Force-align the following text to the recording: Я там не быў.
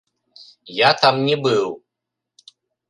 Я 0.77 0.89
там 1.03 1.21
не 1.29 1.35
быў. 1.45 1.67